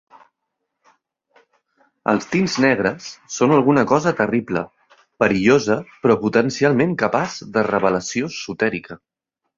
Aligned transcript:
Els 2.13 2.25
tints 2.31 2.55
negres 2.63 3.09
són 3.35 3.53
alguna 3.57 3.83
cosa 3.93 4.15
terrible, 4.21 4.63
perillosa 5.25 5.79
però 6.07 6.19
potencialment 6.25 6.97
capaç 7.03 7.39
de 7.59 7.67
revelació 7.73 8.33
esotèrica. 8.35 8.99